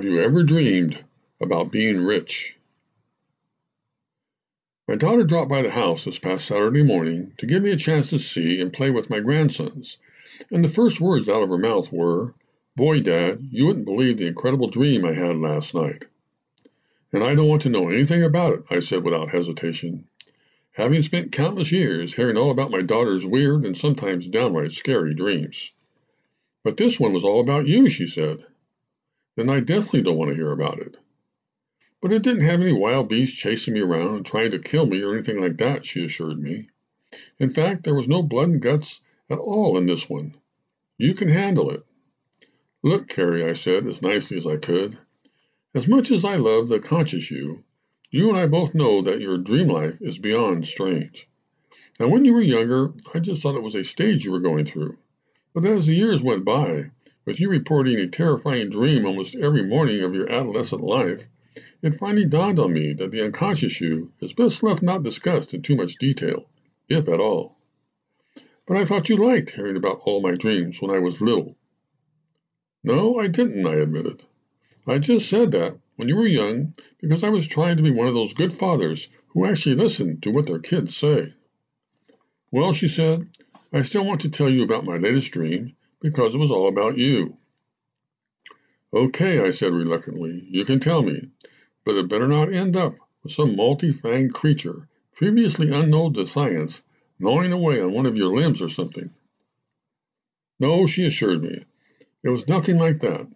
[0.00, 1.04] Have you ever dreamed
[1.42, 2.56] about being rich?
[4.88, 8.08] My daughter dropped by the house this past Saturday morning to give me a chance
[8.08, 9.98] to see and play with my grandsons,
[10.50, 12.32] and the first words out of her mouth were,
[12.76, 16.06] Boy, Dad, you wouldn't believe the incredible dream I had last night.
[17.12, 20.08] And I don't want to know anything about it, I said without hesitation.
[20.72, 25.72] Having spent countless years hearing all about my daughter's weird and sometimes downright scary dreams.
[26.64, 28.46] But this one was all about you, she said
[29.40, 30.98] then I definitely don't want to hear about it.
[32.02, 35.02] But it didn't have any wild beasts chasing me around and trying to kill me
[35.02, 36.68] or anything like that, she assured me.
[37.38, 40.34] In fact, there was no blood and guts at all in this one.
[40.98, 41.84] You can handle it.
[42.82, 44.98] Look, Carrie, I said as nicely as I could.
[45.74, 47.64] As much as I love the conscious you,
[48.10, 51.28] you and I both know that your dream life is beyond strange.
[51.98, 54.66] Now, when you were younger, I just thought it was a stage you were going
[54.66, 54.98] through.
[55.54, 56.90] But as the years went by,
[57.30, 61.28] with you reporting a terrifying dream almost every morning of your adolescent life,
[61.80, 65.62] it finally dawned on me that the unconscious you is best left not discussed in
[65.62, 66.50] too much detail,
[66.88, 67.56] if at all.
[68.66, 71.56] But I thought you liked hearing about all my dreams when I was little.
[72.82, 74.24] No, I didn't, I admitted.
[74.84, 78.08] I just said that when you were young because I was trying to be one
[78.08, 81.32] of those good fathers who actually listen to what their kids say.
[82.50, 83.28] Well, she said,
[83.72, 86.98] I still want to tell you about my latest dream because it was all about
[86.98, 87.36] you.
[88.92, 91.28] Okay, I said reluctantly, you can tell me,
[91.84, 96.82] but it better not end up with some multi-fanged creature, previously unknown to science,
[97.18, 99.08] gnawing away on one of your limbs or something.
[100.58, 101.64] No, she assured me,
[102.22, 103.26] it was nothing like that.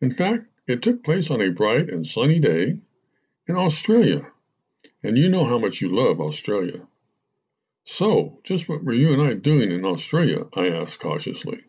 [0.00, 2.80] In fact, it took place on a bright and sunny day
[3.46, 4.32] in Australia,
[5.02, 6.86] and you know how much you love Australia.
[7.84, 10.46] So, just what were you and I doing in Australia?
[10.54, 11.62] I asked cautiously.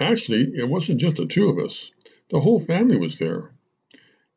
[0.00, 1.92] Actually, it wasn't just the two of us.
[2.30, 3.50] The whole family was there.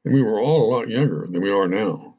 [0.04, 2.16] And we were all a lot younger than we are now.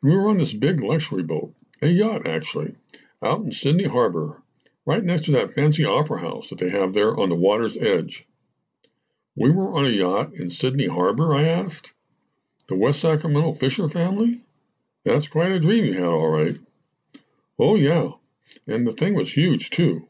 [0.00, 2.76] And we were on this big luxury boat, a yacht actually,
[3.20, 4.42] out in Sydney Harbor,
[4.86, 8.26] right next to that fancy opera house that they have there on the water's edge.
[9.34, 11.94] We were on a yacht in Sydney Harbor, I asked.
[12.68, 14.40] The West Sacramento Fisher family?
[15.04, 16.58] That's quite a dream you had, all right.
[17.58, 18.10] Oh, yeah.
[18.68, 20.06] And the thing was huge, too.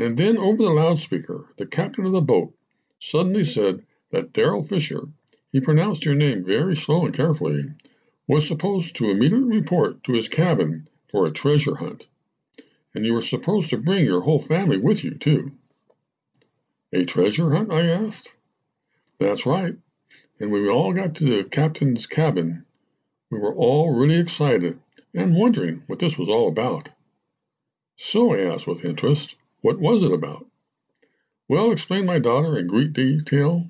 [0.00, 2.54] And then over the loudspeaker, the captain of the boat
[2.98, 5.08] suddenly said that Daryl Fisher,
[5.52, 7.66] he pronounced your name very slow and carefully,
[8.26, 12.08] was supposed to immediately report to his cabin for a treasure hunt.
[12.94, 15.52] And you were supposed to bring your whole family with you, too.
[16.94, 17.70] A treasure hunt?
[17.70, 18.34] I asked.
[19.18, 19.76] That's right.
[20.40, 22.64] And when we all got to the captain's cabin,
[23.30, 24.80] we were all really excited
[25.12, 26.88] and wondering what this was all about.
[27.96, 30.46] So I asked with interest, what was it about?
[31.48, 33.68] Well, explained my daughter in great detail,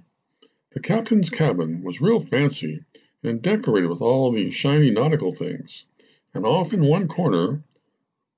[0.71, 2.85] the captain's cabin was real fancy
[3.23, 5.87] and decorated with all these shiny nautical things,
[6.33, 7.65] and off in one corner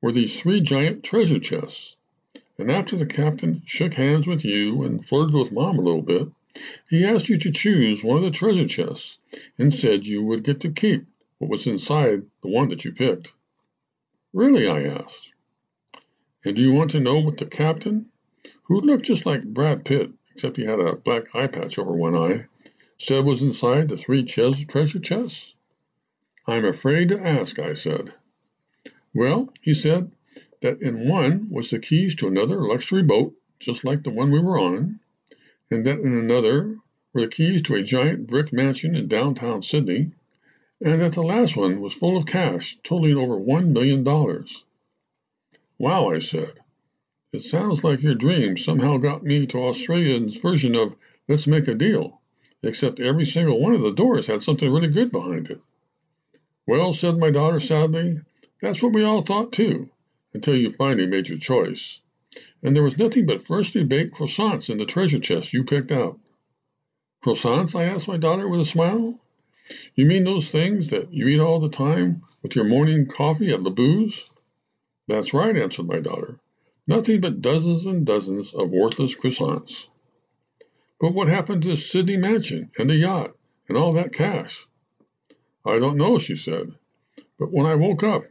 [0.00, 1.96] were these three giant treasure chests.
[2.58, 6.28] And after the captain shook hands with you and flirted with mom a little bit,
[6.88, 9.18] he asked you to choose one of the treasure chests
[9.58, 11.06] and said you would get to keep
[11.38, 13.32] what was inside the one that you picked.
[14.32, 14.68] Really?
[14.68, 15.31] I asked.
[16.44, 18.06] And do you want to know what the captain,
[18.64, 22.16] who looked just like Brad Pitt, except he had a black eye patch over one
[22.16, 22.46] eye,
[22.98, 25.54] said was inside the three ches- treasure chests?
[26.44, 28.12] I'm afraid to ask, I said.
[29.14, 30.10] Well, he said
[30.62, 34.40] that in one was the keys to another luxury boat, just like the one we
[34.40, 34.98] were on,
[35.70, 36.76] and that in another
[37.12, 40.10] were the keys to a giant brick mansion in downtown Sydney,
[40.80, 44.64] and that the last one was full of cash totaling over one million dollars.
[45.82, 46.60] Wow, I said.
[47.32, 50.94] It sounds like your dream somehow got me to Australia's version of
[51.26, 52.20] Let's Make a Deal,
[52.62, 55.60] except every single one of the doors had something really good behind it.
[56.68, 58.20] Well, said my daughter sadly,
[58.60, 59.90] that's what we all thought too,
[60.32, 62.00] until you finally made your choice.
[62.62, 66.16] And there was nothing but freshly baked croissants in the treasure chest you picked out.
[67.24, 67.74] Croissants?
[67.74, 69.20] I asked my daughter with a smile.
[69.96, 73.64] You mean those things that you eat all the time with your morning coffee at
[73.64, 74.28] La Bou's?
[75.12, 76.38] That's right, answered my daughter.
[76.86, 79.86] Nothing but dozens and dozens of worthless croissants.
[80.98, 83.36] But what happened to the Sydney mansion and the yacht
[83.68, 84.66] and all that cash?
[85.66, 86.72] I don't know, she said.
[87.38, 88.22] But when I woke up,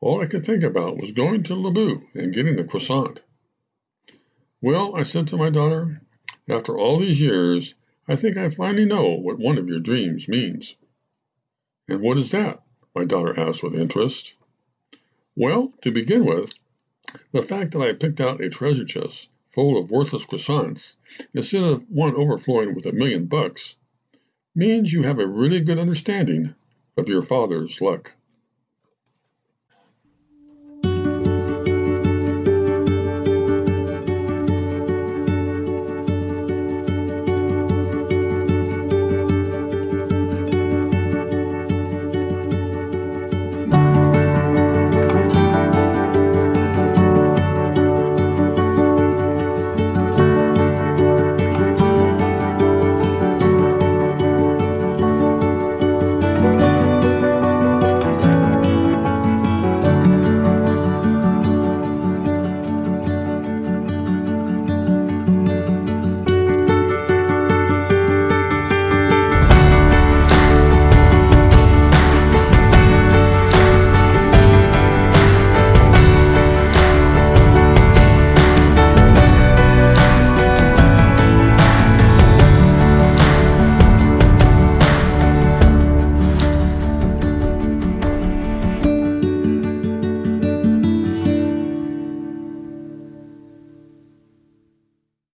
[0.00, 3.22] all I could think about was going to La Bou and getting the croissant.
[4.62, 6.00] Well, I said to my daughter,
[6.48, 7.74] after all these years,
[8.06, 10.76] I think I finally know what one of your dreams means.
[11.88, 12.62] And what is that?
[12.94, 14.36] My daughter asked with interest.
[15.36, 16.52] Well, to begin with,
[17.30, 20.96] the fact that I picked out a treasure chest full of worthless croissants
[21.34, 23.76] instead of one overflowing with a million bucks
[24.54, 26.54] means you have a really good understanding
[26.96, 28.14] of your father's luck.